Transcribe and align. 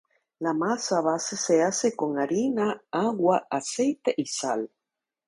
La 0.45 0.51
masa 0.53 0.99
base 1.01 1.37
se 1.37 1.61
hace 1.61 1.95
con 1.95 2.17
harina, 2.17 2.81
agua, 2.89 3.45
aceite 3.51 4.11
y 4.17 4.25
sal. 4.25 4.71